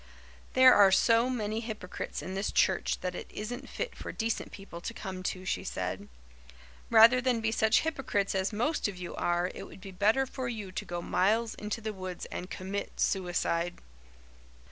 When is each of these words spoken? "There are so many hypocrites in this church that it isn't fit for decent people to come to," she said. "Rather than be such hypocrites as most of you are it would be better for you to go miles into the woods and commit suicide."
"There 0.53 0.73
are 0.73 0.91
so 0.91 1.29
many 1.29 1.59
hypocrites 1.59 2.23
in 2.23 2.33
this 2.33 2.51
church 2.51 3.01
that 3.01 3.13
it 3.13 3.29
isn't 3.29 3.69
fit 3.69 3.95
for 3.95 4.11
decent 4.11 4.51
people 4.51 4.81
to 4.81 4.95
come 4.95 5.21
to," 5.21 5.45
she 5.45 5.63
said. 5.63 6.07
"Rather 6.89 7.21
than 7.21 7.39
be 7.39 7.51
such 7.51 7.81
hypocrites 7.81 8.33
as 8.33 8.51
most 8.51 8.87
of 8.87 8.97
you 8.97 9.13
are 9.15 9.51
it 9.53 9.67
would 9.67 9.79
be 9.79 9.91
better 9.91 10.25
for 10.25 10.47
you 10.49 10.71
to 10.71 10.85
go 10.85 11.03
miles 11.03 11.53
into 11.53 11.81
the 11.81 11.93
woods 11.93 12.25
and 12.31 12.49
commit 12.49 12.99
suicide." 12.99 13.75